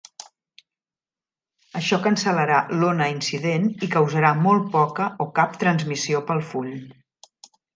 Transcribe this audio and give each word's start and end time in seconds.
Això 1.79 1.99
cancel·larà 2.07 2.61
l'ona 2.79 3.09
incident 3.17 3.69
i 3.89 3.93
causarà 3.99 4.33
molt 4.47 4.67
poca 4.79 5.07
o 5.27 5.31
cap 5.41 5.55
transmissió 5.65 6.27
pel 6.31 6.43
full. 6.55 6.75